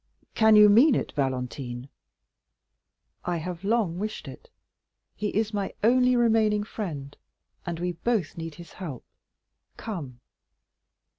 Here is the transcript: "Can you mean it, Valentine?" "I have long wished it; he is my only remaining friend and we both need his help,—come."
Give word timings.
"Can 0.33 0.55
you 0.55 0.67
mean 0.67 0.95
it, 0.95 1.11
Valentine?" 1.11 1.87
"I 3.23 3.37
have 3.37 3.63
long 3.63 3.99
wished 3.99 4.27
it; 4.27 4.49
he 5.15 5.27
is 5.29 5.53
my 5.53 5.75
only 5.83 6.15
remaining 6.15 6.63
friend 6.63 7.15
and 7.67 7.79
we 7.79 7.91
both 7.91 8.35
need 8.35 8.55
his 8.55 8.73
help,—come." 8.73 10.19